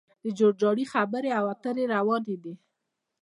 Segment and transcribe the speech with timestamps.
[0.23, 2.53] د جوړجاړي خبرې او اترې روانې دي